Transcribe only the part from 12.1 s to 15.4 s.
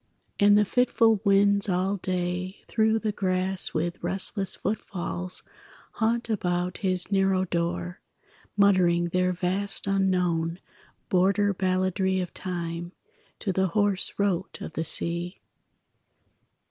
of time, To the hoarse rote of the sea.